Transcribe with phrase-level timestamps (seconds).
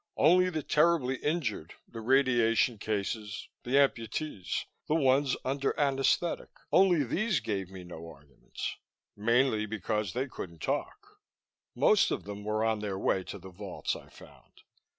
[0.17, 7.39] Only the terribly injured, the radiation cases, the amputees, the ones under anesthetic only these
[7.39, 8.77] gave me no arguments,
[9.15, 11.21] mainly because they couldn't talk.
[11.75, 14.63] Most of them were on their way to the vaults, I found.